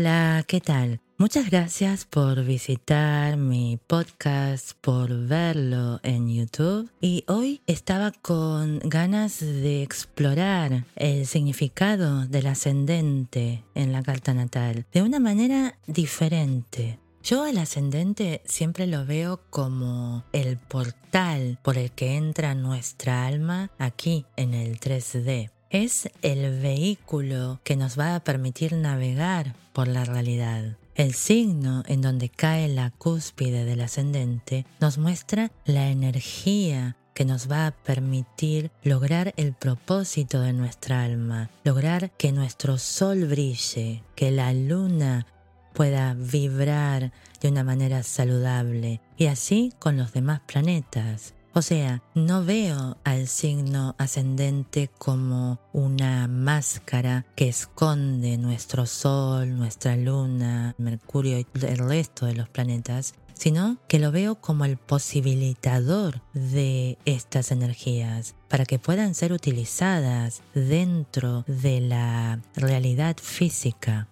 Hola, 0.00 0.44
¿qué 0.48 0.62
tal? 0.62 1.02
Muchas 1.18 1.50
gracias 1.50 2.06
por 2.06 2.42
visitar 2.42 3.36
mi 3.36 3.78
podcast, 3.86 4.72
por 4.80 5.26
verlo 5.26 6.00
en 6.02 6.34
YouTube 6.34 6.90
y 7.02 7.22
hoy 7.28 7.60
estaba 7.66 8.10
con 8.10 8.78
ganas 8.78 9.40
de 9.40 9.82
explorar 9.82 10.86
el 10.96 11.26
significado 11.26 12.24
del 12.26 12.46
ascendente 12.46 13.62
en 13.74 13.92
la 13.92 14.02
carta 14.02 14.32
natal 14.32 14.86
de 14.90 15.02
una 15.02 15.20
manera 15.20 15.78
diferente. 15.86 16.98
Yo 17.22 17.44
al 17.44 17.58
ascendente 17.58 18.40
siempre 18.46 18.86
lo 18.86 19.04
veo 19.04 19.42
como 19.50 20.24
el 20.32 20.56
portal 20.56 21.58
por 21.62 21.76
el 21.76 21.90
que 21.90 22.16
entra 22.16 22.54
nuestra 22.54 23.26
alma 23.26 23.70
aquí 23.78 24.24
en 24.36 24.54
el 24.54 24.80
3D. 24.80 25.50
Es 25.70 26.10
el 26.22 26.58
vehículo 26.58 27.60
que 27.62 27.76
nos 27.76 27.96
va 27.96 28.16
a 28.16 28.24
permitir 28.24 28.72
navegar 28.72 29.54
por 29.72 29.86
la 29.86 30.04
realidad. 30.04 30.76
El 30.96 31.14
signo 31.14 31.84
en 31.86 32.00
donde 32.00 32.28
cae 32.28 32.66
la 32.66 32.90
cúspide 32.90 33.64
del 33.64 33.80
ascendente 33.82 34.66
nos 34.80 34.98
muestra 34.98 35.52
la 35.64 35.88
energía 35.88 36.96
que 37.14 37.24
nos 37.24 37.48
va 37.48 37.68
a 37.68 37.70
permitir 37.70 38.72
lograr 38.82 39.32
el 39.36 39.52
propósito 39.52 40.40
de 40.40 40.52
nuestra 40.52 41.04
alma, 41.04 41.50
lograr 41.62 42.10
que 42.16 42.32
nuestro 42.32 42.76
sol 42.76 43.26
brille, 43.26 44.02
que 44.16 44.32
la 44.32 44.52
luna 44.52 45.24
pueda 45.72 46.14
vibrar 46.14 47.12
de 47.40 47.48
una 47.48 47.62
manera 47.62 48.02
saludable 48.02 49.00
y 49.16 49.26
así 49.26 49.72
con 49.78 49.96
los 49.96 50.12
demás 50.12 50.40
planetas. 50.40 51.34
O 51.52 51.62
sea, 51.62 52.00
no 52.14 52.44
veo 52.44 52.96
al 53.02 53.26
signo 53.26 53.96
ascendente 53.98 54.88
como 54.98 55.58
una 55.72 56.28
máscara 56.28 57.26
que 57.34 57.48
esconde 57.48 58.38
nuestro 58.38 58.86
Sol, 58.86 59.58
nuestra 59.58 59.96
Luna, 59.96 60.76
Mercurio 60.78 61.40
y 61.40 61.46
el 61.62 61.78
resto 61.78 62.26
de 62.26 62.34
los 62.34 62.48
planetas, 62.48 63.14
sino 63.34 63.78
que 63.88 63.98
lo 63.98 64.12
veo 64.12 64.36
como 64.36 64.64
el 64.64 64.76
posibilitador 64.76 66.20
de 66.34 66.98
estas 67.04 67.50
energías 67.50 68.36
para 68.48 68.64
que 68.64 68.78
puedan 68.78 69.14
ser 69.14 69.32
utilizadas 69.32 70.42
dentro 70.54 71.44
de 71.48 71.80
la 71.80 72.40
realidad 72.54 73.16
física. 73.20 74.06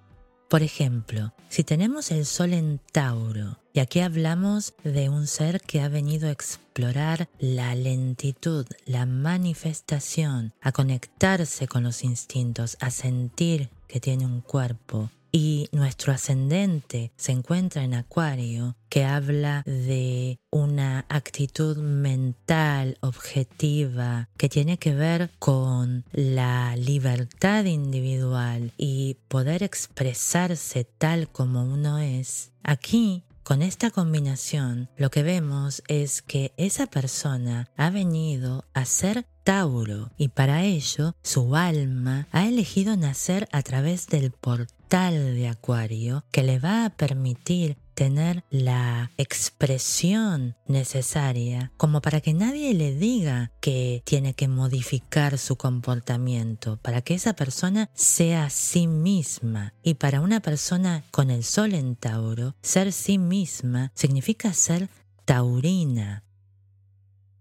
Por 0.49 0.63
ejemplo, 0.63 1.35
si 1.51 1.63
tenemos 1.63 2.11
el 2.11 2.25
Sol 2.25 2.55
en 2.55 2.81
Tauro, 2.93 3.59
y 3.75 3.81
aquí 3.81 4.01
hablamos 4.01 4.73
de 4.83 5.11
un 5.11 5.27
ser 5.27 5.61
que 5.61 5.83
ha 5.83 5.91
venido 5.91 6.27
a 6.27 6.33
explorar 6.33 7.29
la 7.39 7.75
lentitud, 7.75 8.67
la 8.87 9.05
manifestación, 9.05 10.55
a 10.63 10.73
conectarse 10.73 11.69
con 11.69 11.83
los 11.83 12.03
instintos, 12.03 12.79
a 12.81 12.91
sentir 12.91 13.69
que 13.89 14.01
tiene 14.01 14.25
un 14.25 14.41
cuerpo, 14.41 15.11
y 15.33 15.69
nuestro 15.73 16.12
ascendente 16.12 17.12
se 17.17 17.33
encuentra 17.33 17.84
en 17.84 17.95
Acuario, 17.95 18.77
que 18.89 19.05
habla 19.05 19.62
de 19.67 20.39
una 20.51 21.05
actitud 21.09 21.77
mental 21.77 22.97
objetiva 23.01 24.29
que 24.37 24.48
tiene 24.48 24.79
que 24.79 24.95
ver 24.95 25.31
con 25.39 26.05
la 26.12 26.75
libertad 26.77 27.65
individual 27.65 28.73
y 28.79 29.17
poder 29.29 29.62
expresarse 29.62 30.85
tal 30.85 31.29
como 31.29 31.63
uno 31.65 31.98
es. 31.98 32.53
Aquí 32.63 33.25
con 33.49 33.63
esta 33.63 33.91
combinación, 33.91 34.91
lo 34.99 35.11
que 35.11 35.23
vemos 35.23 35.83
es 35.89 36.21
que 36.21 36.53
esa 36.59 36.87
persona 36.87 37.71
ha 37.79 37.89
venido 37.89 38.67
a 38.75 38.85
ser 38.85 39.25
Tauro 39.43 40.11
y 40.19 40.29
para 40.29 40.65
ello 40.65 41.15
su 41.23 41.57
alma 41.57 42.29
ha 42.31 42.47
elegido 42.47 42.95
nacer 42.98 43.48
a 43.51 43.63
través 43.63 44.07
del 44.08 44.33
portal 44.33 45.35
de 45.35 45.48
Acuario 45.48 46.25
que 46.31 46.42
le 46.42 46.58
va 46.58 46.85
a 46.85 46.91
permitir 46.91 47.79
tener 47.98 48.45
la 48.48 49.11
expresión 49.17 50.55
necesaria 50.69 51.73
como 51.77 52.01
para 52.01 52.20
que 52.20 52.33
nadie 52.33 52.73
le 52.73 52.95
diga 52.95 53.51
que 53.61 54.03
tiene 54.05 54.35
que 54.35 54.47
modificar 54.47 55.36
su 55.36 55.57
comportamiento, 55.57 56.77
para 56.81 57.03
que 57.03 57.14
esa 57.14 57.33
persona 57.33 57.91
sea 57.95 58.51
sí 58.51 58.87
misma. 58.87 59.75
Y 59.83 59.95
para 59.95 60.20
una 60.20 60.39
persona 60.39 61.03
con 61.11 61.33
el 61.33 61.42
sol 61.42 61.75
en 61.75 61.97
Tauro, 61.97 62.55
ser 62.63 62.92
sí 62.92 63.19
misma 63.19 63.91
significa 63.97 64.53
ser 64.53 64.89
taurina. 65.25 66.23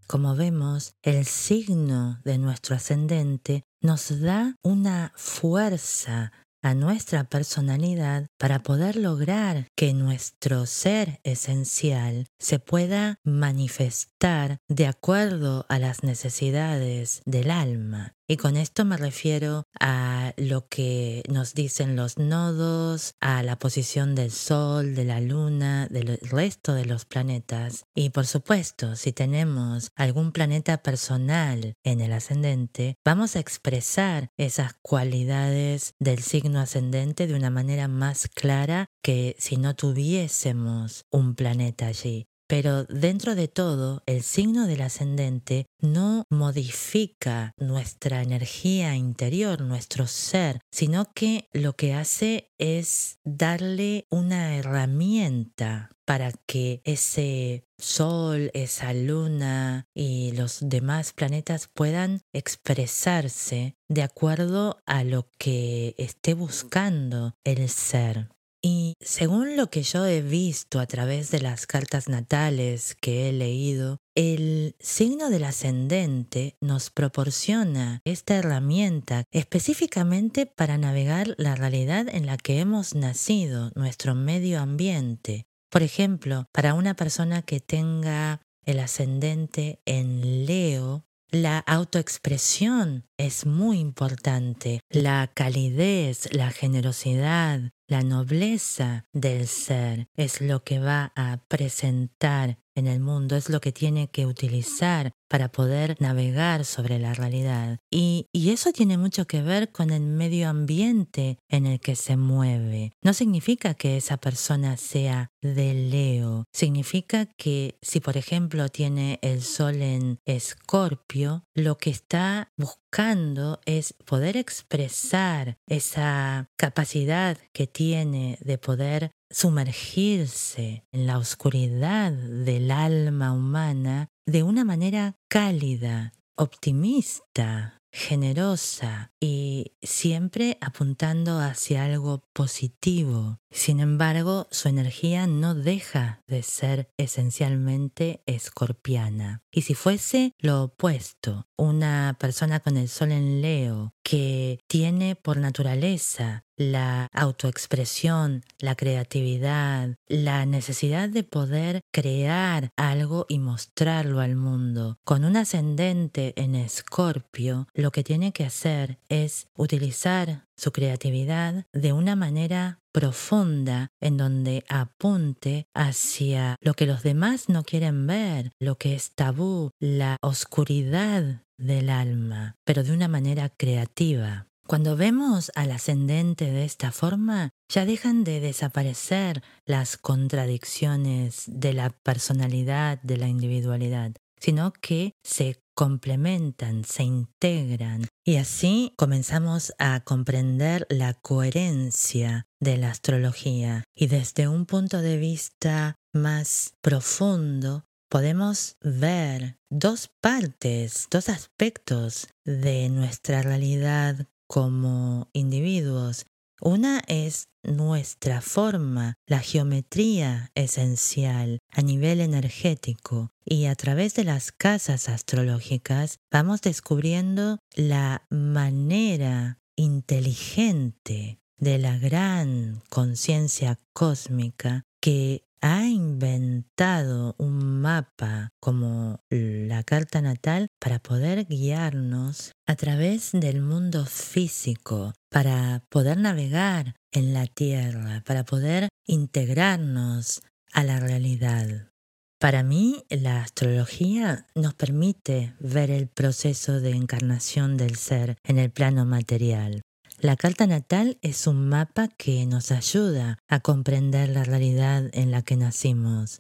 Como 0.08 0.36
vemos, 0.36 0.96
el 1.04 1.28
signo 1.28 2.20
de 2.26 2.40
nuestro 2.40 2.76
ascendente 2.76 3.64
nos 3.80 4.22
da 4.22 4.56
una 4.64 5.14
fuerza 5.16 6.32
a 6.62 6.74
nuestra 6.74 7.24
personalidad 7.24 8.28
para 8.38 8.64
poder 8.64 8.96
lograr 8.96 9.68
que 9.76 9.94
nuestro 9.94 10.66
ser 10.66 11.20
esencial 11.24 12.28
se 12.40 12.60
pueda 12.60 13.20
manifestar 13.24 14.58
de 14.68 14.88
acuerdo 14.88 15.66
a 15.70 15.80
las 15.80 16.04
necesidades 16.04 17.22
del 17.26 17.52
alma. 17.52 18.17
Y 18.30 18.36
con 18.36 18.58
esto 18.58 18.84
me 18.84 18.98
refiero 18.98 19.64
a 19.80 20.34
lo 20.36 20.68
que 20.68 21.24
nos 21.30 21.54
dicen 21.54 21.96
los 21.96 22.18
nodos, 22.18 23.14
a 23.22 23.42
la 23.42 23.58
posición 23.58 24.16
del 24.16 24.32
Sol, 24.32 24.96
de 24.96 25.06
la 25.06 25.22
Luna, 25.22 25.88
del 25.90 26.20
resto 26.24 26.74
de 26.74 26.84
los 26.84 27.06
planetas. 27.06 27.86
Y 27.96 28.10
por 28.10 28.26
supuesto, 28.26 28.98
si 28.98 29.14
tenemos 29.14 29.92
algún 29.96 30.34
planeta 30.34 30.84
personal 30.84 31.76
en 31.86 32.02
el 32.02 32.12
ascendente, 32.12 32.96
vamos 33.06 33.38
a 33.38 33.40
expresar 33.40 34.28
esas 34.36 34.74
cualidades 34.82 35.94
del 35.98 36.22
signo 36.22 36.60
ascendente 36.60 37.28
de 37.28 37.36
una 37.36 37.50
manera 37.50 37.88
más 37.88 38.28
clara 38.28 38.88
que 39.02 39.38
si 39.40 39.56
no 39.56 39.74
tuviésemos 39.74 41.06
un 41.12 41.34
planeta 41.34 41.88
allí. 41.88 42.28
Pero 42.48 42.86
dentro 42.86 43.36
de 43.36 43.50
todo, 43.50 44.04
el 44.06 44.24
signo 44.24 44.68
del 44.68 44.82
ascendente 44.82 45.66
no 45.82 46.24
modifica 46.30 47.52
nuestra 47.58 48.22
energía 48.22 48.96
interior, 48.96 49.62
nuestro 49.62 50.08
ser, 50.08 50.60
sino 50.72 51.12
que 51.14 51.50
lo 51.52 51.76
que 51.76 51.94
hace 51.94 52.52
es 52.58 53.20
darle 53.26 54.08
una 54.10 54.56
herramienta 54.56 55.90
para 56.06 56.32
que 56.32 56.82
ese 56.86 57.66
sol, 57.78 58.50
esa 58.54 58.94
luna 58.94 59.88
y 59.94 60.32
los 60.32 60.60
demás 60.62 61.12
planetas 61.12 61.70
puedan 61.74 62.22
expresarse 62.32 63.76
de 63.90 64.04
acuerdo 64.04 64.82
a 64.86 65.04
lo 65.04 65.30
que 65.38 65.96
esté 65.98 66.34
buscando 66.34 67.36
el 67.44 67.68
ser. 67.68 68.30
Y 68.70 68.98
según 69.00 69.56
lo 69.56 69.70
que 69.70 69.82
yo 69.82 70.06
he 70.06 70.22
visto 70.22 70.82
a 70.82 70.88
través 70.88 71.32
de 71.32 71.40
las 71.40 71.66
cartas 71.68 72.10
natales 72.10 72.98
que 73.00 73.30
he 73.30 73.32
leído, 73.32 74.02
el 74.14 74.76
signo 74.82 75.30
del 75.30 75.46
ascendente 75.46 76.58
nos 76.60 76.90
proporciona 76.90 78.02
esta 78.04 78.36
herramienta 78.36 79.24
específicamente 79.32 80.48
para 80.48 80.78
navegar 80.78 81.34
la 81.38 81.56
realidad 81.56 82.10
en 82.10 82.26
la 82.26 82.36
que 82.36 82.60
hemos 82.60 82.94
nacido, 82.94 83.72
nuestro 83.76 84.16
medio 84.16 84.60
ambiente. 84.60 85.46
Por 85.72 85.82
ejemplo, 85.82 86.48
para 86.52 86.74
una 86.74 86.94
persona 86.94 87.44
que 87.44 87.62
tenga 87.62 88.42
el 88.66 88.82
ascendente 88.82 89.80
en 89.86 90.46
Leo, 90.46 91.06
la 91.30 91.60
autoexpresión 91.60 93.06
es 93.18 93.46
muy 93.46 93.80
importante, 93.80 94.82
la 94.90 95.32
calidez, 95.34 96.28
la 96.34 96.52
generosidad, 96.52 97.72
la 97.88 98.04
nobleza 98.04 99.06
del 99.14 99.48
ser 99.48 100.10
es 100.16 100.42
lo 100.42 100.64
que 100.64 100.80
va 100.80 101.14
a 101.16 101.38
presentar 101.48 102.60
en 102.78 102.88
el 102.88 103.00
mundo, 103.00 103.36
es 103.36 103.50
lo 103.50 103.60
que 103.60 103.72
tiene 103.72 104.10
que 104.10 104.26
utilizar 104.26 105.14
para 105.30 105.50
poder 105.50 105.98
navegar 106.00 106.66
sobre 106.66 107.00
la 107.00 107.14
realidad. 107.14 107.80
Y, 107.92 108.28
y, 108.32 108.52
eso 108.52 108.72
tiene 108.72 108.98
mucho 108.98 109.28
que 109.28 109.42
ver 109.42 109.72
con 109.72 109.90
el 109.90 110.02
medio 110.02 110.48
ambiente 110.50 111.38
en 111.50 111.66
el 111.66 111.80
que 111.80 111.96
se 111.96 112.16
mueve. 112.16 112.94
No 113.04 113.14
significa 113.14 113.74
que 113.74 113.98
esa 113.98 114.18
persona 114.18 114.78
sea 114.78 115.32
de 115.42 115.74
Leo, 115.74 116.46
significa 116.54 117.26
que 117.26 117.78
si 117.82 118.00
por 118.00 118.18
ejemplo 118.18 118.70
tiene 118.70 119.20
el 119.22 119.42
sol 119.42 119.82
en 119.82 120.20
Escorpio, 120.26 121.44
lo 121.54 121.78
que 121.78 121.90
está 121.90 122.52
buscando 122.58 123.60
es 123.66 123.94
poder 124.06 124.38
expresar 124.38 125.58
esa 125.68 126.50
capacidad 126.58 127.38
que 127.54 127.68
tiene 127.68 128.38
de 128.42 128.58
poder 128.58 129.12
sumergirse 129.30 130.86
en 130.92 131.08
la 131.08 131.18
oscuridad 131.18 132.12
del 132.12 132.72
alma 132.72 133.34
humana 133.34 134.10
de 134.26 134.44
una 134.44 134.64
manera 134.64 135.16
cálida, 135.30 136.14
optimista, 136.36 137.78
generosa 137.92 139.12
y 139.20 139.74
siempre 139.82 140.58
apuntando 140.62 141.40
hacia 141.40 141.86
algo 141.86 142.24
positivo. 142.34 143.40
Sin 143.50 143.80
embargo, 143.80 144.48
su 144.52 144.68
energía 144.68 145.26
no 145.26 145.56
deja 145.56 146.22
de 146.28 146.44
ser 146.44 146.92
esencialmente 146.98 148.22
escorpiana. 148.26 149.42
Y 149.52 149.64
si 149.64 149.74
fuese 149.74 150.34
lo 150.40 150.64
opuesto, 150.64 151.48
una 151.58 152.16
persona 152.20 152.60
con 152.60 152.78
el 152.78 152.88
sol 152.88 153.12
en 153.12 153.42
Leo 153.42 153.94
que 154.08 154.62
tiene 154.68 155.18
por 155.18 155.36
naturaleza 155.36 156.46
la 156.56 157.10
autoexpresión, 157.12 158.46
la 158.58 158.76
creatividad, 158.76 159.98
la 160.08 160.46
necesidad 160.46 161.10
de 161.10 161.24
poder 161.24 161.82
crear 161.92 162.72
algo 162.78 163.26
y 163.28 163.40
mostrarlo 163.40 164.22
al 164.22 164.38
mundo. 164.38 164.98
Con 165.04 165.26
un 165.26 165.36
ascendente 165.36 166.34
en 166.38 166.56
Escorpio, 166.56 167.68
lo 167.74 167.92
que 167.92 168.06
tiene 168.06 168.32
que 168.32 168.46
hacer 168.46 168.98
es 169.10 169.48
utilizar 169.58 170.47
su 170.58 170.72
creatividad 170.72 171.66
de 171.72 171.94
una 171.94 172.16
manera 172.16 172.80
profunda 172.92 173.92
en 174.02 174.18
donde 174.18 174.64
apunte 174.70 175.68
hacia 175.74 176.56
lo 176.62 176.74
que 176.74 176.88
los 176.88 177.04
demás 177.04 177.48
no 177.48 177.64
quieren 177.64 178.08
ver, 178.08 178.52
lo 178.60 178.78
que 178.78 178.96
es 178.96 179.14
tabú, 179.14 179.70
la 179.80 180.18
oscuridad 180.22 181.44
del 181.58 181.90
alma, 181.90 182.56
pero 182.66 182.84
de 182.84 182.92
una 182.92 183.08
manera 183.08 183.50
creativa. 183.50 184.48
Cuando 184.68 184.98
vemos 184.98 185.50
al 185.56 185.72
ascendente 185.72 186.52
de 186.52 186.66
esta 186.66 186.92
forma, 186.92 187.52
ya 187.70 187.86
dejan 187.86 188.26
de 188.26 188.42
desaparecer 188.42 189.42
las 189.66 189.96
contradicciones 189.96 191.44
de 191.48 191.72
la 191.72 191.90
personalidad, 191.90 193.02
de 193.02 193.16
la 193.16 193.30
individualidad, 193.30 194.12
sino 194.40 194.74
que 194.74 195.14
se 195.24 195.62
complementan, 195.76 196.84
se 196.84 197.04
integran 197.04 198.08
y 198.26 198.38
así 198.38 198.94
comenzamos 198.98 199.74
a 199.78 200.00
comprender 200.00 200.88
la 200.90 201.14
coherencia 201.14 202.48
de 202.60 202.78
la 202.78 202.90
astrología 202.90 203.84
y 203.96 204.08
desde 204.08 204.48
un 204.48 204.66
punto 204.66 205.02
de 205.02 205.18
vista 205.18 205.96
más 206.14 206.74
profundo 206.82 207.86
podemos 208.10 208.78
ver 208.82 209.58
dos 209.70 210.10
partes, 210.22 211.08
dos 211.12 211.30
aspectos 211.30 212.28
de 212.44 212.90
nuestra 212.90 213.42
realidad 213.42 214.28
como 214.48 215.30
individuos. 215.34 216.26
Una 216.62 217.02
es 217.08 217.50
nuestra 217.64 218.42
forma, 218.42 219.14
la 219.28 219.40
geometría 219.40 220.52
esencial 220.56 221.60
a 221.72 221.82
nivel 221.82 222.20
energético 222.20 223.30
y 223.46 223.66
a 223.66 223.76
través 223.76 224.16
de 224.16 224.24
las 224.24 224.52
casas 224.52 225.08
astrológicas 225.10 226.18
vamos 226.32 226.62
descubriendo 226.62 227.60
la 227.76 228.26
manera 228.30 229.60
inteligente 229.76 231.40
de 231.58 231.78
la 231.78 231.98
gran 231.98 232.82
conciencia 232.90 233.78
cósmica 233.94 234.84
que 235.00 235.47
ha 235.62 235.86
inventado 235.86 237.36
un 237.38 237.82
mapa 237.82 238.50
como 238.60 239.22
la 239.30 239.84
carta 239.84 240.22
natal 240.22 240.68
para 240.80 241.00
poder 241.00 241.46
guiarnos 241.46 242.52
a 242.66 242.76
través 242.76 243.32
del 243.34 243.62
mundo 243.62 244.06
físico, 244.06 245.14
para 245.30 245.84
poder 245.90 246.18
navegar 246.18 246.96
en 247.12 247.34
la 247.34 247.48
tierra, 247.48 248.24
para 248.26 248.44
poder 248.44 248.90
integrarnos 249.06 250.42
a 250.74 250.84
la 250.84 251.00
realidad. 251.00 251.92
Para 252.40 252.62
mí, 252.62 253.04
la 253.10 253.42
astrología 253.42 254.46
nos 254.54 254.76
permite 254.76 255.56
ver 255.60 255.90
el 255.90 256.08
proceso 256.08 256.80
de 256.80 256.92
encarnación 256.92 257.78
del 257.78 257.96
ser 257.96 258.38
en 258.44 258.60
el 258.60 258.70
plano 258.70 259.06
material. 259.06 259.82
La 260.20 260.36
carta 260.36 260.66
natal 260.66 261.20
es 261.22 261.46
un 261.46 261.70
mapa 261.70 262.08
que 262.08 262.48
nos 262.48 262.72
ayuda 262.72 263.38
a 263.48 263.60
comprender 263.60 264.30
la 264.30 264.44
realidad 264.44 265.12
en 265.14 265.30
la 265.30 265.44
que 265.44 265.56
nacimos. 265.58 266.40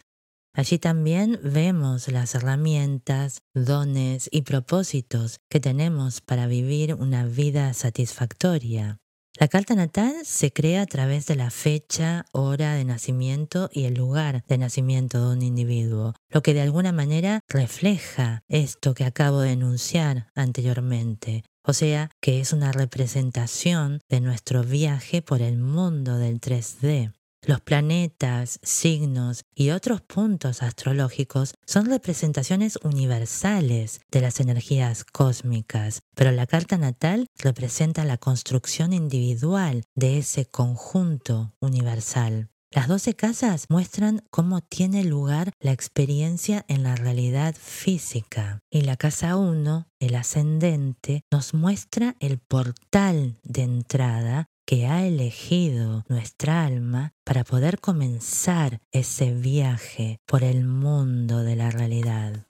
Allí 0.56 0.79
también 0.79 1.39
vemos 1.44 2.07
las 2.07 2.33
herramientas, 2.33 3.44
dones 3.53 4.29
y 4.31 4.41
propósitos 4.41 5.38
que 5.47 5.59
tenemos 5.59 6.21
para 6.21 6.47
vivir 6.47 6.95
una 6.95 7.27
vida 7.27 7.71
satisfactoria. 7.75 8.97
La 9.39 9.47
carta 9.47 9.75
natal 9.75 10.15
se 10.24 10.51
crea 10.51 10.81
a 10.81 10.88
través 10.88 11.27
de 11.27 11.35
la 11.35 11.51
fecha, 11.51 12.25
hora 12.31 12.74
de 12.74 12.83
nacimiento 12.83 13.69
y 13.71 13.83
el 13.83 13.94
lugar 13.94 14.44
de 14.47 14.57
nacimiento 14.57 15.24
de 15.24 15.35
un 15.35 15.44
individuo, 15.44 16.15
lo 16.29 16.41
que 16.41 16.56
de 16.56 16.62
alguna 16.62 16.91
manera 16.91 17.41
refleja 17.47 18.41
esto 18.47 18.95
que 18.95 19.03
acabo 19.03 19.41
de 19.41 19.51
enunciar 19.51 20.31
anteriormente, 20.33 21.44
o 21.67 21.73
sea 21.73 22.09
que 22.21 22.39
es 22.39 22.53
una 22.53 22.71
representación 22.71 23.99
de 24.09 24.21
nuestro 24.21 24.63
viaje 24.63 25.21
por 25.21 25.41
el 25.41 25.57
mundo 25.57 26.17
del 26.17 26.39
3D. 26.39 27.13
Los 27.45 27.61
planetas, 27.61 28.59
signos 28.63 29.43
y 29.53 29.69
otros 29.69 30.01
puntos 30.01 30.63
astrológicos 30.63 31.53
son 31.65 31.85
representaciones 31.85 32.79
universales 32.83 34.01
de 34.11 34.21
las 34.21 34.39
energías 34.39 35.03
cósmicas, 35.03 35.99
pero 36.15 36.31
la 36.31 36.47
carta 36.47 36.77
natal 36.77 37.27
representa 37.37 38.05
la 38.05 38.17
construcción 38.17 38.93
individual 38.93 39.83
de 39.93 40.17
ese 40.17 40.45
conjunto 40.45 41.53
universal. 41.59 42.49
Las 42.71 42.89
doce 42.89 43.15
casas 43.15 43.67
muestran 43.69 44.23
cómo 44.29 44.59
tiene 44.59 45.05
lugar 45.05 45.53
la 45.61 45.71
experiencia 45.71 46.65
en 46.67 46.83
la 46.83 46.95
realidad 46.95 47.55
física 47.57 48.59
y 48.69 48.81
la 48.81 48.97
casa 48.97 49.37
1, 49.37 49.87
el 49.99 50.15
ascendente, 50.15 51.21
nos 51.31 51.53
muestra 51.53 52.17
el 52.19 52.39
portal 52.39 53.39
de 53.43 53.63
entrada 53.63 54.47
que 54.65 54.85
ha 54.85 55.07
elegido 55.07 56.03
nuestra 56.09 56.65
alma 56.65 57.13
para 57.23 57.45
poder 57.45 57.79
comenzar 57.79 58.81
ese 58.91 59.33
viaje 59.33 60.19
por 60.25 60.43
el 60.43 60.65
mundo 60.65 61.43
de 61.43 61.55
la 61.55 61.71
realidad. 61.71 62.47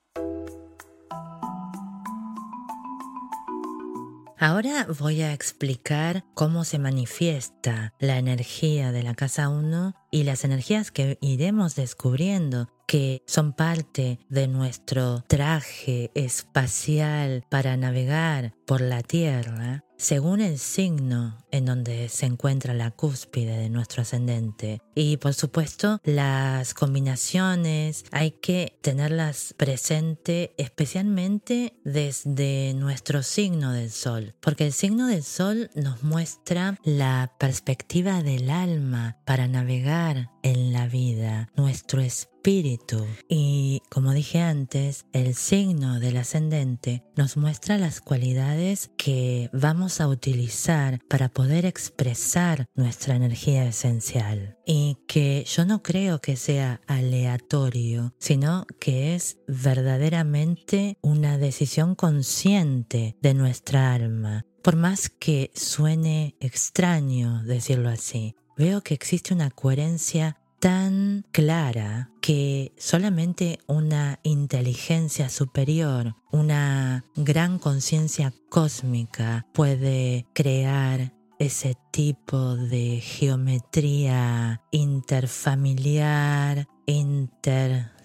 Ahora 4.40 4.86
voy 5.00 5.24
a 5.24 5.34
explicar 5.34 6.24
cómo 6.36 6.64
se 6.64 6.78
manifiesta 6.78 7.94
la 8.00 8.20
energía 8.20 8.92
de 8.92 9.02
la 9.02 9.16
casa 9.16 9.50
1 9.50 9.96
y 10.12 10.24
las 10.26 10.44
energías 10.44 10.92
que 10.92 11.18
iremos 11.22 11.76
descubriendo 11.76 12.70
que 12.88 13.24
son 13.26 13.54
parte 13.54 14.20
de 14.30 14.48
nuestro 14.48 15.24
traje 15.28 16.12
espacial 16.14 17.46
para 17.50 17.78
navegar 17.78 18.54
por 18.68 18.82
la 18.82 19.02
Tierra 19.02 19.84
según 19.98 20.42
el 20.42 20.60
signo 20.60 21.38
en 21.52 21.66
donde 21.66 22.08
se 22.08 22.28
encuentra 22.28 22.76
la 22.76 22.92
cúspide 22.92 23.58
de 23.58 23.70
nuestro 23.70 24.04
ascendente. 24.04 24.82
Y 25.00 25.18
por 25.18 25.36
supuesto, 25.36 26.02
las 26.04 26.74
combinaciones 26.74 28.04
hay 28.12 28.32
que 28.32 28.80
tenerlas 28.82 29.54
presente 29.56 30.56
especialmente 30.58 31.80
desde 31.84 32.74
nuestro 32.74 33.22
signo 33.22 33.74
del 33.74 33.92
sol, 33.92 34.34
porque 34.40 34.66
el 34.66 34.74
signo 34.74 35.06
del 35.06 35.22
sol 35.22 35.70
nos 35.76 36.02
muestra 36.02 36.80
la 36.84 37.32
perspectiva 37.38 38.24
del 38.24 38.50
alma 38.50 39.20
para 39.24 39.48
navegar 39.48 40.32
en 40.42 40.74
la 40.74 40.88
vida, 40.88 41.50
nuestro 41.56 42.02
espíritu. 42.02 43.06
Y 43.28 43.82
como 43.90 44.14
dije 44.14 44.40
antes, 44.40 45.06
el 45.12 45.36
signo 45.36 46.00
del 46.00 46.16
ascendente 46.16 47.04
nos 47.18 47.36
muestra 47.36 47.78
las 47.78 48.00
cualidades 48.00 48.90
que 48.98 49.50
vamos 49.52 50.00
a 50.00 50.08
utilizar 50.08 51.02
para 51.10 51.28
poder 51.28 51.66
expresar 51.66 52.66
nuestra 52.74 53.16
energía 53.16 53.66
esencial. 53.66 54.58
Y 54.66 54.87
que 54.96 55.44
yo 55.46 55.66
no 55.66 55.84
creo 55.84 56.20
que 56.20 56.36
sea 56.36 56.82
aleatorio, 56.88 58.14
sino 58.20 58.66
que 58.80 59.16
es 59.16 59.38
verdaderamente 59.48 60.98
una 61.02 61.38
decisión 61.38 61.96
consciente 61.96 63.18
de 63.22 63.34
nuestra 63.34 63.94
alma. 63.94 64.46
Por 64.62 64.76
más 64.76 65.10
que 65.10 65.52
suene 65.56 66.36
extraño 66.40 67.44
decirlo 67.44 67.90
así, 67.90 68.36
veo 68.58 68.82
que 68.82 68.94
existe 68.94 69.34
una 69.34 69.50
coherencia 69.50 70.38
tan 70.60 71.26
clara 71.32 72.10
que 72.22 72.74
solamente 72.78 73.60
una 73.68 74.20
inteligencia 74.24 75.30
superior, 75.30 76.16
una 76.32 77.06
gran 77.16 77.60
conciencia 77.60 78.34
cósmica 78.50 79.46
puede 79.54 80.26
crear 80.34 81.14
ese 81.40 81.76
tipo 81.92 82.56
de 82.56 83.00
geometría 83.02 84.62
interfamiliar, 84.72 86.68
intersocial 86.86 88.04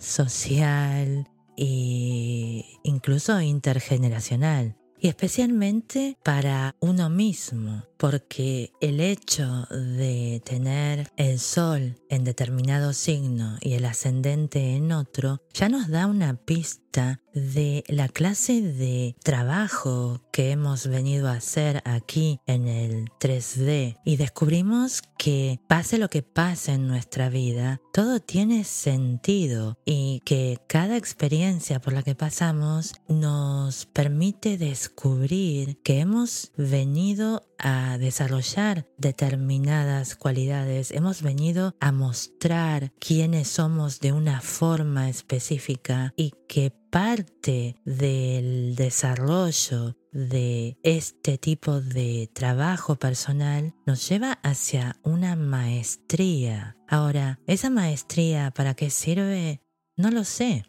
e 1.57 2.65
incluso 2.83 3.41
intergeneracional 3.41 4.77
y 5.03 5.09
especialmente 5.09 6.17
para 6.23 6.77
uno 6.79 7.11
mismo, 7.11 7.83
porque 7.97 8.71
el 8.81 9.01
hecho 9.01 9.67
de 9.69 10.41
tener 10.45 11.11
el 11.17 11.41
sol 11.41 11.97
en 12.09 12.23
determinado 12.23 12.93
signo 12.93 13.59
y 13.61 13.73
el 13.73 13.85
ascendente 13.85 14.77
en 14.77 14.93
otro 14.93 15.43
ya 15.53 15.69
nos 15.69 15.89
da 15.89 16.07
una 16.07 16.35
pista 16.35 17.21
de 17.35 17.83
la 17.89 18.09
clase 18.09 18.63
de 18.63 19.17
trabajo 19.25 20.21
que 20.33 20.53
hemos 20.53 20.87
venido 20.87 21.29
a 21.29 21.35
hacer 21.35 21.83
aquí 21.85 22.39
en 22.47 22.69
el 22.69 23.07
3D 23.21 23.99
y 24.05 24.17
descubrimos 24.17 25.03
que 25.19 25.59
pase 25.69 25.99
lo 25.99 26.09
que 26.11 26.23
pase 26.23 26.73
en 26.73 26.87
nuestra 26.87 27.29
vida, 27.29 27.81
todo 27.93 28.21
tiene 28.21 28.65
sentido 28.65 29.77
y 29.85 30.23
que 30.25 30.59
cada 30.67 30.97
experiencia 30.97 31.79
por 31.79 31.93
la 31.93 32.03
que 32.03 32.15
pasamos 32.15 32.95
nos 33.07 33.85
permite 33.85 34.57
descubrir 34.57 35.77
que 35.83 36.01
hemos 36.01 36.53
venido 36.57 37.43
a 37.63 37.97
desarrollar 37.99 38.87
determinadas 38.99 40.17
cualidades, 40.17 40.91
hemos 40.91 41.23
venido 41.23 41.75
a 41.81 41.93
mostrar 41.93 42.93
quiénes 42.99 43.49
somos 43.49 44.01
de 44.01 44.13
una 44.13 44.41
forma 44.41 45.09
específica 45.09 46.13
y 46.17 46.33
que 46.49 46.73
parte 46.91 47.77
del 47.85 48.75
desarrollo 48.77 49.97
de 50.13 50.77
este 50.83 51.39
tipo 51.39 51.81
de 51.81 52.29
trabajo 52.35 52.97
personal 52.97 53.75
nos 53.87 54.07
lleva 54.09 54.33
hacia 54.43 54.97
una 55.03 55.37
maestría. 55.37 56.77
Ahora, 56.89 57.41
¿esa 57.47 57.71
maestría 57.71 58.51
para 58.51 58.75
qué 58.75 58.91
sirve? 58.91 59.63
No 59.97 60.11
lo 60.11 60.25
sé. 60.25 60.65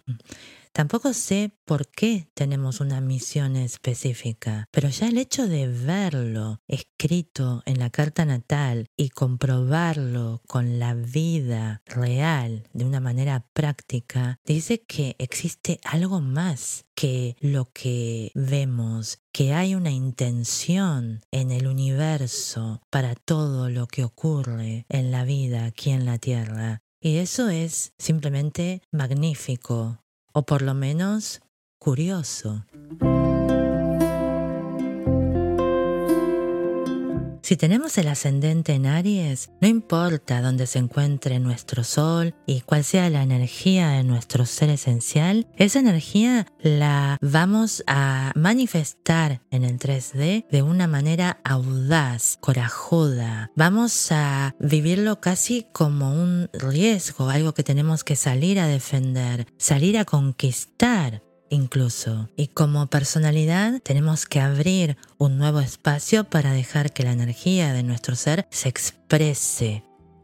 Tampoco 0.74 1.14
sé 1.14 1.52
por 1.66 1.88
qué 1.88 2.32
tenemos 2.34 2.80
una 2.80 3.00
misión 3.00 3.56
específica, 3.56 4.68
pero 4.72 4.90
ya 4.90 5.08
el 5.08 5.20
hecho 5.20 5.48
de 5.48 5.68
verlo 5.68 6.62
escrito 6.68 7.62
en 7.68 7.78
la 7.78 7.92
carta 7.92 8.26
natal 8.26 8.88
y 8.98 9.10
comprobarlo 9.10 10.42
con 10.48 10.80
la 10.80 10.96
vida 10.96 11.84
real 11.86 12.68
de 12.74 12.86
una 12.86 13.00
manera 13.00 13.46
práctica, 13.54 14.40
dice 14.46 14.82
que 14.82 15.16
existe 15.20 15.80
algo 15.84 16.22
más 16.22 16.86
que 16.96 17.36
lo 17.40 17.70
que 17.72 18.32
vemos, 18.34 19.20
que 19.32 19.54
hay 19.54 19.76
una 19.76 19.92
intención 19.92 21.22
en 21.30 21.52
el 21.52 21.68
universo 21.68 22.82
para 22.90 23.14
todo 23.14 23.70
lo 23.70 23.86
que 23.86 24.04
ocurre 24.04 24.88
en 24.90 25.12
la 25.12 25.24
vida 25.24 25.66
aquí 25.66 25.92
en 25.92 26.06
la 26.06 26.18
Tierra. 26.18 26.82
Y 27.00 27.18
eso 27.18 27.50
es 27.50 27.92
simplemente 27.98 28.82
magnífico, 28.90 30.03
o 30.34 30.44
por 30.44 30.62
lo 30.62 30.74
menos 30.74 31.42
curioso. 31.80 32.66
Si 37.44 37.58
tenemos 37.58 37.98
el 37.98 38.08
ascendente 38.08 38.72
en 38.72 38.86
Aries, 38.86 39.50
no 39.60 39.68
importa 39.68 40.42
dónde 40.42 40.66
se 40.66 40.80
encuentre 40.80 41.40
nuestro 41.40 41.84
Sol 41.84 42.34
y 42.46 42.62
cuál 42.62 42.86
sea 42.86 43.10
la 43.10 43.22
energía 43.22 43.90
de 43.90 44.06
nuestro 44.06 44.46
ser 44.46 44.70
esencial, 44.70 45.46
esa 45.58 45.80
energía 45.80 46.48
la 46.62 47.18
vamos 47.20 47.84
a 47.86 48.32
manifestar 48.36 49.42
en 49.52 49.66
el 49.66 49.78
3D 49.78 50.48
de 50.50 50.62
una 50.62 50.88
manera 50.88 51.42
audaz, 51.44 52.38
corajuda. 52.40 53.52
Vamos 53.58 54.14
a 54.14 54.56
vivirlo 54.62 55.20
casi 55.20 55.68
como 55.74 56.14
un 56.14 56.50
riesgo, 56.54 57.30
algo 57.30 57.54
que 57.54 57.64
tenemos 57.66 58.06
que 58.06 58.16
salir 58.16 58.58
a 58.58 58.68
defender, 58.68 59.48
salir 59.58 59.98
a 59.98 60.06
conquistar 60.06 61.22
incluso. 61.54 62.30
Y 62.36 62.48
como 62.48 62.88
personalidad 62.88 63.82
tenemos 63.82 64.26
que 64.26 64.40
abrir 64.40 64.98
un 65.18 65.38
nuevo 65.38 65.60
espacio 65.60 66.26
para 66.26 66.52
dejar 66.52 66.92
que 66.92 67.04
la 67.04 67.14
energía 67.14 67.74
de 67.74 67.84
nuestro 67.84 68.16
ser 68.16 68.48
se 68.50 68.70
exprese. 68.70 69.84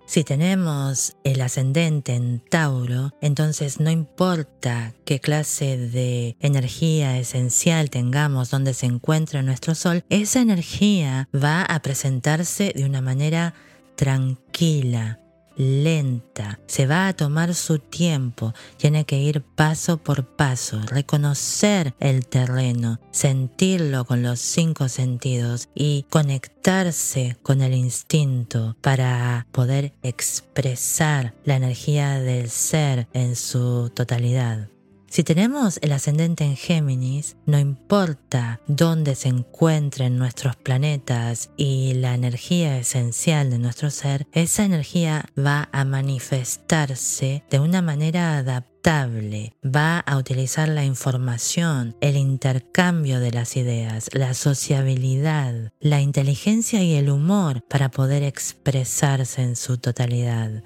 Si 0.10 0.24
tenemos 0.24 1.16
el 1.24 1.40
ascendente 1.40 2.16
en 2.16 2.40
Tauro, 2.40 3.12
entonces 3.22 3.80
no 3.80 3.92
importa 3.92 4.96
qué 5.06 5.20
clase 5.20 5.78
de 5.78 6.36
energía 6.40 7.20
esencial 7.20 7.92
tengamos 7.92 8.50
donde 8.50 8.74
se 8.74 8.88
encuentra 8.88 9.44
nuestro 9.44 9.76
sol, 9.76 10.04
esa 10.10 10.42
energía 10.42 11.30
va 11.32 11.62
a 11.62 11.84
presentarse 11.84 12.74
de 12.76 12.86
una 12.86 13.02
manera 13.02 13.54
tranquila, 13.96 15.20
lenta, 15.60 16.60
se 16.68 16.88
va 16.88 17.10
a 17.10 17.14
tomar 17.14 17.54
su 17.54 17.80
tiempo, 17.80 18.54
tiene 18.78 19.06
que 19.06 19.20
ir 19.20 19.44
paso 19.44 19.98
por 19.98 20.26
paso, 20.26 20.82
reconocer 20.88 21.94
el 22.00 22.26
terreno, 22.26 23.00
sentirlo 23.12 24.06
con 24.06 24.24
los 24.24 24.40
cinco 24.40 24.88
sentidos 24.88 25.68
y 25.76 26.06
conectarse 26.10 27.38
con 27.44 27.62
el 27.62 27.74
instinto 27.74 28.78
para 28.82 29.48
poder 29.52 29.94
expresar 30.02 31.36
la 31.44 31.58
energía 31.58 32.22
del 32.22 32.50
ser 32.50 33.10
en 33.14 33.36
su 33.36 33.92
totalidad. 33.94 34.70
Si 35.10 35.24
tenemos 35.24 35.80
el 35.82 35.92
ascendente 35.92 36.44
en 36.44 36.56
Géminis, 36.56 37.36
no 37.48 37.58
importa 37.58 38.62
dónde 38.68 39.16
se 39.16 39.30
encuentren 39.30 40.18
nuestros 40.18 40.56
planetas 40.56 41.50
y 41.58 41.96
la 41.96 42.14
energía 42.14 42.78
esencial 42.78 43.50
de 43.50 43.58
nuestro 43.58 43.90
ser, 43.90 44.28
esa 44.34 44.64
energía 44.64 45.26
va 45.36 45.68
a 45.72 45.84
manifestarse 45.84 47.44
de 47.50 47.60
una 47.60 47.82
manera 47.82 48.38
adaptable, 48.38 49.56
va 49.66 49.98
a 50.00 50.16
utilizar 50.16 50.70
la 50.70 50.86
información, 50.86 51.96
el 52.02 52.16
intercambio 52.16 53.20
de 53.20 53.32
las 53.32 53.58
ideas, 53.58 54.10
la 54.14 54.36
sociabilidad, 54.36 55.74
la 55.80 56.02
inteligencia 56.02 56.84
y 56.84 56.94
el 56.94 57.10
humor 57.10 57.64
para 57.68 57.90
poder 57.90 58.22
expresarse 58.22 59.42
en 59.42 59.56
su 59.56 59.80
totalidad. 59.80 60.64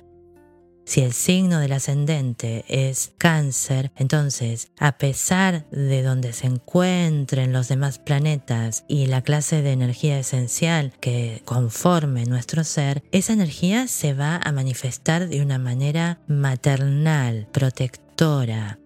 Si 0.85 1.01
el 1.01 1.13
signo 1.13 1.59
del 1.59 1.71
ascendente 1.73 2.65
es 2.67 3.13
cáncer, 3.17 3.91
entonces, 3.95 4.69
a 4.77 4.97
pesar 4.97 5.69
de 5.69 6.03
donde 6.03 6.33
se 6.33 6.47
encuentren 6.47 7.53
los 7.53 7.69
demás 7.69 7.99
planetas 7.99 8.83
y 8.87 9.07
la 9.07 9.21
clase 9.21 9.61
de 9.61 9.71
energía 9.71 10.19
esencial 10.19 10.93
que 10.99 11.41
conforme 11.45 12.25
nuestro 12.25 12.63
ser, 12.63 13.03
esa 13.11 13.33
energía 13.33 13.87
se 13.87 14.13
va 14.13 14.39
a 14.43 14.51
manifestar 14.51 15.29
de 15.29 15.41
una 15.41 15.57
manera 15.57 16.19
maternal, 16.27 17.47
protectora 17.51 18.03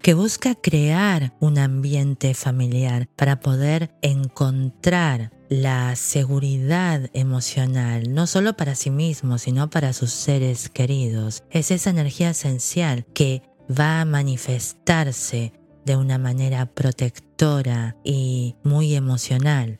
que 0.01 0.13
busca 0.13 0.55
crear 0.55 1.33
un 1.39 1.57
ambiente 1.57 2.33
familiar 2.33 3.07
para 3.15 3.39
poder 3.39 3.91
encontrar 4.01 5.31
la 5.49 5.95
seguridad 5.95 7.09
emocional, 7.13 8.13
no 8.13 8.27
solo 8.27 8.55
para 8.55 8.75
sí 8.75 8.89
mismo, 8.89 9.37
sino 9.37 9.69
para 9.69 9.93
sus 9.93 10.11
seres 10.11 10.69
queridos. 10.69 11.43
Es 11.49 11.71
esa 11.71 11.89
energía 11.89 12.31
esencial 12.31 13.05
que 13.13 13.41
va 13.69 14.01
a 14.01 14.05
manifestarse 14.05 15.53
de 15.85 15.95
una 15.95 16.17
manera 16.17 16.65
protectora 16.65 17.95
y 18.03 18.55
muy 18.63 18.93
emocional. 18.95 19.79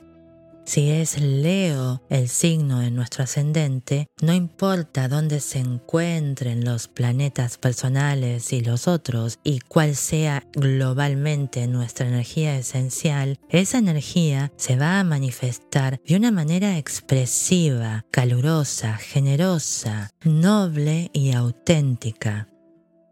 Si 0.67 0.91
es 0.91 1.17
Leo 1.21 2.01
el 2.09 2.27
signo 2.27 2.81
de 2.81 2.91
nuestro 2.91 3.23
ascendente, 3.23 4.07
no 4.21 4.33
importa 4.33 5.07
dónde 5.07 5.39
se 5.39 5.59
encuentren 5.59 6.65
los 6.65 6.89
planetas 6.89 7.57
personales 7.57 8.51
y 8.51 8.59
los 8.59 8.85
otros 8.89 9.39
y 9.45 9.59
cuál 9.59 9.95
sea 9.95 10.43
globalmente 10.51 11.65
nuestra 11.67 12.09
energía 12.09 12.57
esencial, 12.57 13.39
esa 13.47 13.77
energía 13.77 14.51
se 14.57 14.75
va 14.75 14.99
a 14.99 15.05
manifestar 15.05 16.01
de 16.05 16.17
una 16.17 16.31
manera 16.31 16.77
expresiva, 16.77 18.05
calurosa, 18.11 18.97
generosa, 18.97 20.11
noble 20.25 21.09
y 21.13 21.31
auténtica. 21.31 22.49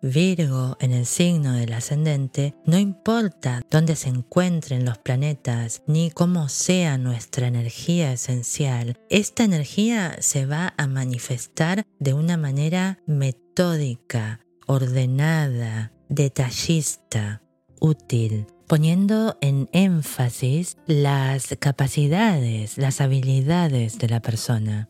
Virgo 0.05 0.77
en 0.79 0.91
el 0.91 1.07
signo 1.07 1.53
del 1.53 1.73
ascendente, 1.73 2.53
no 2.65 2.77
importa 2.77 3.63
dónde 3.71 3.95
se 3.95 4.09
encuentren 4.09 4.85
los 4.85 4.99
planetas 4.99 5.81
ni 5.87 6.11
cómo 6.11 6.47
sea 6.47 6.99
nuestra 6.99 7.47
energía 7.47 8.13
esencial, 8.13 8.99
esta 9.09 9.43
energía 9.43 10.17
se 10.19 10.45
va 10.45 10.75
a 10.77 10.85
manifestar 10.85 11.87
de 11.99 12.13
una 12.13 12.37
manera 12.37 12.99
metódica, 13.07 14.41
ordenada, 14.67 15.91
detallista, 16.07 17.41
útil, 17.79 18.45
poniendo 18.67 19.39
en 19.41 19.69
énfasis 19.71 20.77
las 20.85 21.55
capacidades, 21.59 22.77
las 22.77 23.01
habilidades 23.01 23.97
de 23.97 24.09
la 24.09 24.21
persona. 24.21 24.87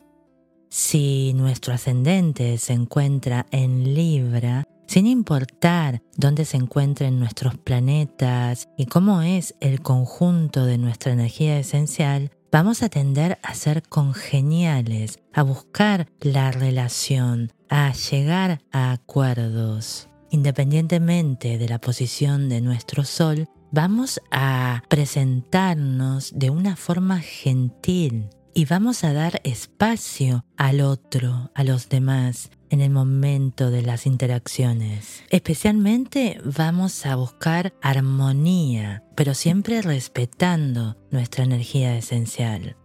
Si 0.69 1.31
nuestro 1.35 1.73
ascendente 1.73 2.57
se 2.57 2.73
encuentra 2.73 3.45
en 3.51 3.93
Libra, 3.93 4.67
sin 4.95 5.07
importar 5.07 6.01
dónde 6.15 6.45
se 6.45 6.55
encuentren 6.55 7.19
nuestros 7.19 7.57
planetas 7.57 8.69
y 8.77 8.85
cómo 8.85 9.21
es 9.23 9.53
el 9.59 9.81
conjunto 9.81 10.65
de 10.65 10.77
nuestra 10.77 11.11
energía 11.11 11.59
esencial, 11.59 12.31
vamos 12.49 12.81
a 12.81 12.87
tender 12.87 13.37
a 13.43 13.55
ser 13.55 13.83
congeniales, 13.83 15.19
a 15.33 15.43
buscar 15.43 16.07
la 16.21 16.49
relación, 16.51 17.51
a 17.67 17.91
llegar 17.91 18.61
a 18.71 18.93
acuerdos. 18.93 20.07
Independientemente 20.29 21.57
de 21.57 21.67
la 21.67 21.81
posición 21.81 22.47
de 22.47 22.61
nuestro 22.61 23.03
Sol, 23.03 23.49
vamos 23.73 24.21
a 24.31 24.81
presentarnos 24.87 26.31
de 26.33 26.51
una 26.51 26.77
forma 26.77 27.19
gentil 27.19 28.29
y 28.55 28.63
vamos 28.65 29.03
a 29.03 29.11
dar 29.11 29.41
espacio 29.43 30.45
al 30.55 30.79
otro, 30.79 31.51
a 31.53 31.65
los 31.65 31.89
demás, 31.89 32.49
en 32.69 32.79
el 32.79 32.89
momento 32.89 33.69
de 33.69 33.81
las 33.81 34.05
interacciones. 34.07 35.23
Especialmente 35.29 36.39
vamos 36.43 37.05
a 37.05 37.17
buscar 37.17 37.73
armonía, 37.81 39.03
pero 39.15 39.33
siempre 39.33 39.81
respetando 39.81 40.97
nuestra 41.11 41.43
energía 41.43 41.97
esencial. 41.97 42.77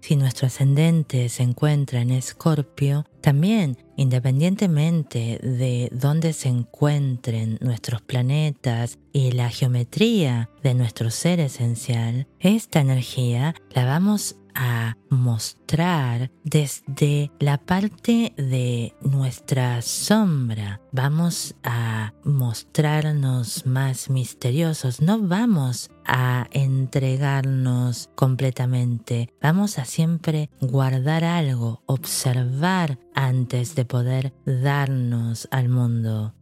Si 0.00 0.16
nuestro 0.16 0.48
ascendente 0.48 1.28
se 1.28 1.44
encuentra 1.44 2.00
en 2.00 2.10
Escorpio, 2.10 3.04
también, 3.20 3.76
independientemente 3.96 5.38
de 5.40 5.90
dónde 5.92 6.32
se 6.32 6.48
encuentren 6.48 7.58
nuestros 7.60 8.02
planetas 8.02 8.98
y 9.12 9.30
la 9.30 9.48
geometría 9.50 10.50
de 10.62 10.74
nuestro 10.74 11.10
ser 11.10 11.38
esencial, 11.38 12.26
esta 12.40 12.80
energía 12.80 13.54
la 13.70 13.84
vamos 13.84 14.36
a 14.54 14.96
mostrar 15.10 16.30
desde 16.44 17.30
la 17.38 17.58
parte 17.58 18.34
de 18.36 18.94
nuestra 19.00 19.82
sombra. 19.82 20.80
Vamos 20.92 21.54
a 21.62 22.12
mostrarnos 22.24 23.66
más 23.66 24.10
misteriosos. 24.10 25.00
No 25.00 25.20
vamos 25.20 25.90
a 26.04 26.48
entregarnos 26.50 28.10
completamente. 28.14 29.28
Vamos 29.40 29.78
a 29.78 29.84
siempre 29.84 30.50
guardar 30.60 31.24
algo, 31.24 31.82
observar 31.86 32.98
antes 33.14 33.74
de 33.74 33.84
poder 33.84 34.34
darnos 34.44 35.48
al 35.50 35.68
mundo. 35.68 36.34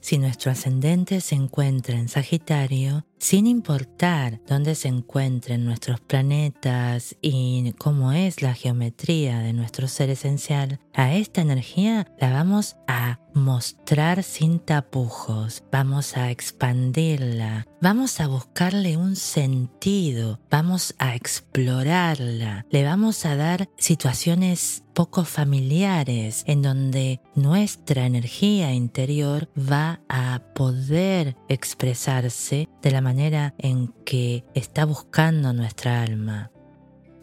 Si 0.00 0.18
nuestro 0.18 0.52
ascendente 0.52 1.20
se 1.20 1.34
encuentra 1.34 1.98
en 1.98 2.08
Sagitario, 2.08 3.04
sin 3.18 3.46
importar 3.46 4.40
dónde 4.46 4.74
se 4.74 4.88
encuentren 4.88 5.64
nuestros 5.64 6.00
planetas 6.00 7.16
y 7.20 7.72
cómo 7.78 8.12
es 8.12 8.42
la 8.42 8.54
geometría 8.54 9.40
de 9.40 9.52
nuestro 9.52 9.88
ser 9.88 10.10
esencial, 10.10 10.80
a 10.94 11.14
esta 11.14 11.40
energía 11.40 12.06
la 12.20 12.32
vamos 12.32 12.76
a 12.86 13.20
mostrar 13.34 14.22
sin 14.22 14.58
tapujos, 14.58 15.62
vamos 15.70 16.16
a 16.16 16.30
expandirla, 16.30 17.66
vamos 17.80 18.20
a 18.20 18.26
buscarle 18.26 18.96
un 18.96 19.16
sentido, 19.16 20.40
vamos 20.50 20.94
a 20.98 21.14
explorarla, 21.14 22.66
le 22.70 22.84
vamos 22.84 23.24
a 23.24 23.36
dar 23.36 23.68
situaciones 23.78 24.82
poco 24.92 25.24
familiares 25.24 26.42
en 26.48 26.62
donde 26.62 27.20
nuestra 27.36 28.04
energía 28.04 28.72
interior 28.72 29.48
va 29.56 30.00
a 30.08 30.42
poder 30.56 31.36
expresarse 31.48 32.68
de 32.82 32.90
la 32.90 33.00
manera 33.08 33.54
en 33.56 33.88
que 34.04 34.44
está 34.52 34.84
buscando 34.84 35.54
nuestra 35.54 36.02
alma. 36.02 36.50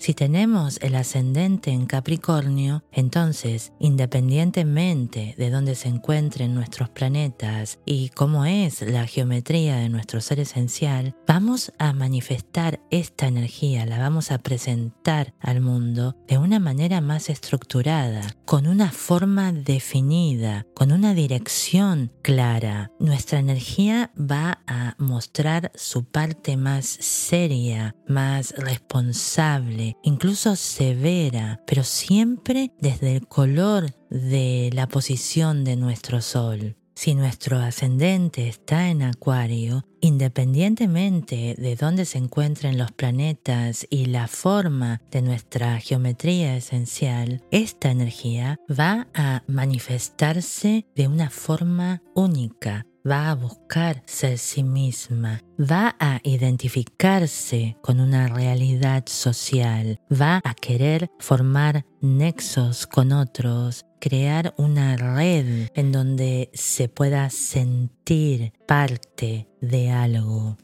Si 0.06 0.14
tenemos 0.14 0.78
el 0.84 0.94
ascendente 0.94 1.72
en 1.72 1.88
Capricornio, 1.88 2.84
entonces, 2.92 3.74
independientemente 3.80 5.34
de 5.36 5.50
dónde 5.50 5.74
se 5.74 5.88
encuentren 5.88 6.54
nuestros 6.54 6.90
planetas 6.90 7.80
y 7.88 8.10
cómo 8.10 8.46
es 8.46 8.84
la 8.84 9.08
geometría 9.08 9.78
de 9.78 9.90
nuestro 9.90 10.22
ser 10.22 10.42
esencial, 10.42 11.16
vamos 11.26 11.72
a 11.80 11.92
manifestar 11.94 12.82
esta 12.92 13.26
energía, 13.26 13.88
la 13.88 13.98
vamos 13.98 14.30
a 14.30 14.38
presentar 14.38 15.34
al 15.40 15.60
mundo 15.62 16.16
de 16.28 16.38
una 16.38 16.60
manera 16.60 17.02
más 17.02 17.32
estructurada, 17.32 18.22
con 18.46 18.68
una 18.68 18.92
forma 18.92 19.52
definida, 19.54 20.68
con 20.76 20.92
una 20.92 21.16
dirección 21.16 22.12
clara. 22.22 22.92
Nuestra 23.00 23.40
energía 23.40 24.12
va 24.16 24.60
a 24.68 24.94
mostrar 25.00 25.72
su 25.74 26.04
parte 26.04 26.58
más 26.58 26.86
seria, 26.86 27.96
más 28.08 28.54
responsable, 28.56 29.95
incluso 30.04 30.56
severa, 30.56 31.62
pero 31.66 31.84
siempre 31.84 32.72
desde 32.80 33.16
el 33.16 33.28
color 33.28 33.94
de 34.10 34.70
la 34.74 34.88
posición 34.88 35.64
de 35.64 35.75
nuestro 35.75 36.22
Sol. 36.22 36.75
Si 36.96 37.14
nuestro 37.14 37.60
ascendente 37.60 38.48
está 38.48 38.90
en 38.90 39.02
Acuario, 39.02 39.86
independientemente 40.00 41.56
de 41.58 41.75
dónde 41.75 42.06
se 42.06 42.18
encuentren 42.18 42.78
los 42.78 42.94
planetas 42.94 43.86
y 43.90 44.06
la 44.06 44.30
forma 44.30 45.02
de 45.12 45.22
nuestra 45.22 45.78
geometría 45.80 46.56
esencial, 46.56 47.44
esta 47.52 47.92
energía 47.92 48.58
va 48.72 49.10
a 49.14 49.44
manifestarse 49.48 50.86
de 50.96 51.08
una 51.10 51.30
forma 51.30 52.02
única, 52.14 52.86
va 53.08 53.30
a 53.30 53.36
buscar 53.36 54.02
ser 54.06 54.38
sí 54.38 54.64
misma, 54.64 55.42
va 55.60 55.96
a 56.00 56.20
identificarse 56.24 57.78
con 57.82 58.00
una 58.00 58.28
realidad 58.28 59.04
social, 59.08 60.00
va 60.12 60.41
a 60.44 60.54
querer 60.56 61.10
formar 61.20 61.86
nexos 62.02 62.88
con 62.88 63.12
otros, 63.12 63.86
crear 64.00 64.54
una 64.58 64.98
red 64.98 65.70
en 65.76 65.91
donde 65.91 66.50
se 66.54 66.89
pueda 66.89 67.30
sentir 67.30 68.54
parte 68.68 69.48
de 69.62 69.91
algo. 69.91 70.58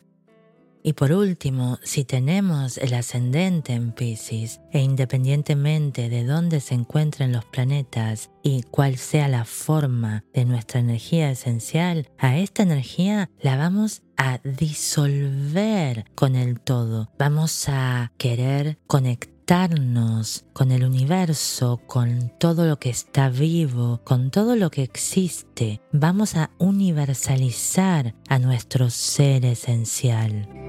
Y 0.84 0.94
por 0.94 1.12
último, 1.12 1.78
si 1.84 2.06
tenemos 2.06 2.78
el 2.78 2.94
ascendente 2.94 3.74
en 3.74 3.92
Pisces, 3.92 4.62
e 4.72 4.80
independientemente 4.80 6.10
de 6.10 6.24
dónde 6.24 6.60
se 6.60 6.74
encuentren 6.74 7.32
los 7.32 7.46
planetas 7.46 8.32
y 8.44 8.64
cuál 8.64 8.98
sea 8.98 9.28
la 9.28 9.46
forma 9.46 10.24
de 10.34 10.46
nuestra 10.46 10.80
energía 10.80 11.30
esencial, 11.30 12.10
a 12.18 12.38
esta 12.38 12.64
energía 12.64 13.30
la 13.42 13.58
vamos 13.58 14.02
a 14.18 14.40
disolver 14.44 16.06
con 16.16 16.36
el 16.36 16.60
todo. 16.60 17.10
Vamos 17.18 17.68
a 17.70 18.12
querer 18.18 18.78
conectarnos 18.88 20.46
con 20.54 20.72
el 20.72 20.84
universo, 20.84 21.82
con 21.88 22.32
todo 22.40 22.66
lo 22.66 22.80
que 22.80 22.90
está 22.90 23.30
vivo, 23.30 24.00
con 24.04 24.32
todo 24.32 24.56
lo 24.56 24.70
que 24.70 24.84
existe. 24.84 25.82
Vamos 25.92 26.36
a 26.36 26.52
universalizar 26.58 28.16
a 28.30 28.40
nuestro 28.40 28.90
ser 28.90 29.46
esencial. 29.46 30.61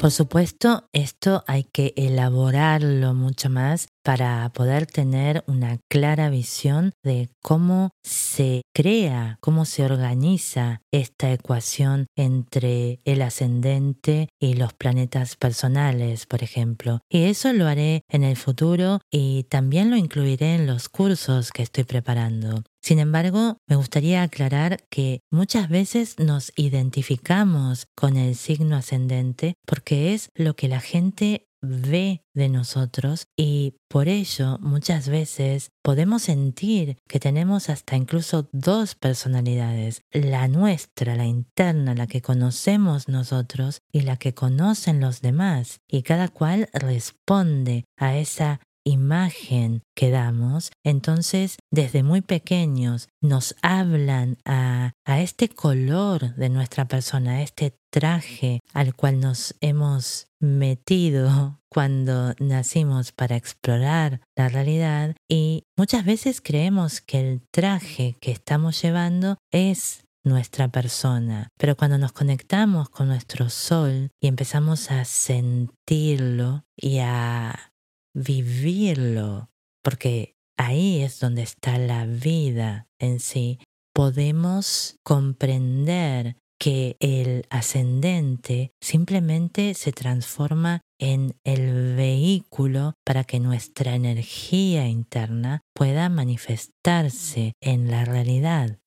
Por 0.00 0.12
supuesto, 0.12 0.88
esto 0.94 1.44
hay 1.46 1.64
que 1.64 1.92
elaborarlo 1.94 3.12
mucho 3.12 3.50
más 3.50 3.88
para 4.02 4.50
poder 4.54 4.86
tener 4.86 5.44
una 5.46 5.76
clara 5.90 6.30
visión 6.30 6.92
de 7.04 7.28
cómo 7.42 7.90
se 8.02 8.62
crea, 8.74 9.36
cómo 9.42 9.66
se 9.66 9.84
organiza 9.84 10.80
esta 10.90 11.30
ecuación 11.30 12.06
entre 12.16 13.00
el 13.04 13.20
ascendente 13.20 14.30
y 14.40 14.54
los 14.54 14.72
planetas 14.72 15.36
personales, 15.36 16.24
por 16.24 16.42
ejemplo. 16.42 17.00
Y 17.10 17.24
eso 17.24 17.52
lo 17.52 17.66
haré 17.66 18.00
en 18.08 18.24
el 18.24 18.36
futuro 18.38 19.00
y 19.10 19.42
también 19.50 19.90
lo 19.90 19.96
incluiré 19.96 20.54
en 20.54 20.66
los 20.66 20.88
cursos 20.88 21.50
que 21.50 21.62
estoy 21.62 21.84
preparando. 21.84 22.62
Sin 22.82 22.98
embargo, 22.98 23.58
me 23.68 23.76
gustaría 23.76 24.22
aclarar 24.22 24.84
que 24.90 25.20
muchas 25.30 25.68
veces 25.68 26.18
nos 26.18 26.52
identificamos 26.56 27.86
con 27.94 28.16
el 28.16 28.34
signo 28.34 28.76
ascendente 28.76 29.54
porque 29.66 30.14
es 30.14 30.30
lo 30.34 30.54
que 30.54 30.68
la 30.68 30.80
gente 30.80 31.46
ve 31.62 32.22
de 32.34 32.48
nosotros 32.48 33.26
y 33.36 33.74
por 33.88 34.08
ello 34.08 34.58
muchas 34.60 35.08
veces 35.08 35.70
podemos 35.82 36.22
sentir 36.22 36.96
que 37.08 37.20
tenemos 37.20 37.68
hasta 37.68 37.96
incluso 37.96 38.48
dos 38.52 38.94
personalidades, 38.94 40.02
la 40.12 40.48
nuestra, 40.48 41.16
la 41.16 41.26
interna, 41.26 41.94
la 41.94 42.06
que 42.06 42.22
conocemos 42.22 43.08
nosotros 43.08 43.80
y 43.92 44.02
la 44.02 44.16
que 44.16 44.34
conocen 44.34 45.00
los 45.00 45.20
demás 45.20 45.80
y 45.88 46.02
cada 46.02 46.28
cual 46.28 46.68
responde 46.72 47.84
a 47.96 48.16
esa 48.16 48.60
imagen 48.84 49.82
que 49.94 50.10
damos, 50.10 50.70
entonces 50.84 51.56
desde 51.70 52.02
muy 52.02 52.20
pequeños 52.20 53.08
nos 53.22 53.54
hablan 53.62 54.38
a, 54.44 54.92
este 55.06 55.48
color 55.48 56.34
de 56.36 56.48
nuestra 56.48 56.86
persona, 56.86 57.32
a 57.32 57.42
este 57.42 57.76
traje 57.90 58.60
al 58.72 58.94
cual 58.94 59.20
nos 59.20 59.54
hemos 59.60 60.28
metido 60.40 61.60
cuando 61.68 62.34
nacimos 62.38 63.12
para 63.12 63.36
explorar 63.36 64.20
la 64.36 64.48
realidad 64.48 65.14
y 65.28 65.64
muchas 65.76 66.04
veces 66.04 66.40
creemos 66.40 67.00
que 67.00 67.20
el 67.20 67.42
traje 67.50 68.16
que 68.20 68.32
estamos 68.32 68.80
llevando 68.80 69.36
es 69.50 70.04
nuestra 70.24 70.68
persona. 70.68 71.48
Pero 71.58 71.76
cuando 71.76 71.98
nos 71.98 72.12
conectamos 72.12 72.88
con 72.88 73.08
nuestro 73.08 73.48
sol 73.48 74.10
y 74.20 74.28
empezamos 74.28 74.90
a 74.90 75.04
sentirlo 75.04 76.64
y 76.76 76.98
a 76.98 77.69
vivirlo, 78.14 79.50
porque 79.82 80.34
ahí 80.56 81.02
es 81.02 81.20
donde 81.20 81.42
está 81.42 81.78
la 81.78 82.06
vida 82.06 82.88
en 82.98 83.20
sí, 83.20 83.58
podemos 83.94 84.96
comprender 85.02 86.36
que 86.60 86.96
el 87.00 87.46
ascendente 87.48 88.72
simplemente 88.82 89.72
se 89.72 89.92
transforma 89.92 90.82
en 91.00 91.34
el 91.42 91.96
vehículo 91.96 92.92
para 93.04 93.24
que 93.24 93.40
nuestra 93.40 93.94
energía 93.94 94.86
interna 94.86 95.62
pueda 95.74 96.10
manifestarse 96.10 97.54
en 97.62 97.90
la 97.90 98.04
realidad. 98.04 98.78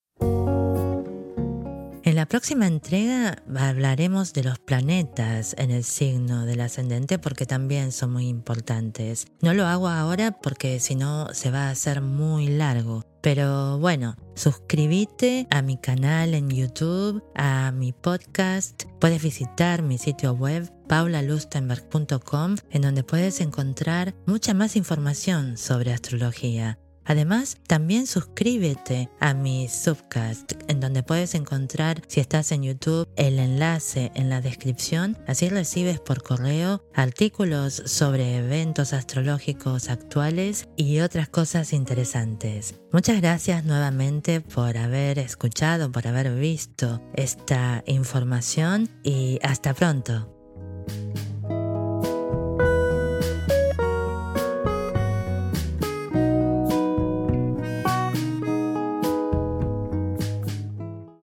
La 2.24 2.30
próxima 2.30 2.68
entrega 2.68 3.44
hablaremos 3.54 4.32
de 4.32 4.46
los 4.46 4.58
planetas 4.58 5.56
en 5.58 5.72
el 5.72 5.84
signo 5.84 6.46
del 6.46 6.62
ascendente 6.62 7.20
porque 7.20 7.46
también 7.46 7.92
son 7.92 8.14
muy 8.14 8.30
importantes. 8.30 9.28
No 9.42 9.54
lo 9.54 9.66
hago 9.66 9.90
ahora 9.90 10.32
porque 10.32 10.80
si 10.80 10.96
no 10.96 11.28
se 11.34 11.52
va 11.52 11.68
a 11.68 11.72
hacer 11.72 12.00
muy 12.00 12.48
largo. 12.48 13.04
Pero 13.20 13.78
bueno, 13.78 14.16
suscríbete 14.36 15.48
a 15.50 15.62
mi 15.62 15.76
canal 15.76 16.34
en 16.34 16.50
YouTube, 16.50 17.22
a 17.36 17.74
mi 17.74 17.92
podcast. 17.92 18.84
Puedes 19.02 19.22
visitar 19.22 19.82
mi 19.82 19.98
sitio 19.98 20.32
web 20.32 20.72
paulalustenberg.com 20.88 22.56
en 22.72 22.82
donde 22.82 23.04
puedes 23.04 23.42
encontrar 23.42 24.16
mucha 24.26 24.54
más 24.54 24.78
información 24.78 25.58
sobre 25.58 25.92
astrología. 25.92 26.80
Además, 27.06 27.58
también 27.68 28.08
suscríbete 28.08 29.10
a 29.20 29.34
mi 29.34 29.68
subcast, 29.68 30.54
en 30.68 30.80
donde 30.80 31.04
puedes 31.04 31.36
encontrar, 31.36 32.02
si 32.08 32.20
estás 32.20 32.52
en 32.52 32.64
YouTube, 32.64 33.08
el 33.16 33.40
enlace 33.40 34.12
en 34.16 34.30
la 34.30 34.42
descripción. 34.42 35.18
Así 35.28 35.50
recibes 35.50 36.00
por 36.00 36.24
correo 36.24 36.84
artículos 36.94 37.82
sobre 37.86 38.38
eventos 38.38 38.94
astrológicos 38.94 39.90
actuales 39.90 40.68
y 40.76 41.00
otras 41.00 41.30
cosas 41.30 41.74
interesantes. 41.74 42.76
Muchas 42.92 43.22
gracias 43.22 43.66
nuevamente 43.66 44.42
por 44.42 44.78
haber 44.78 45.20
escuchado, 45.20 45.92
por 45.92 46.08
haber 46.08 46.34
visto 46.36 47.02
esta 47.16 47.84
información 47.88 48.90
y 49.04 49.40
hasta 49.44 49.74
pronto. 49.74 50.33